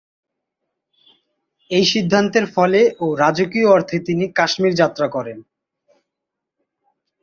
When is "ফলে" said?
2.55-2.81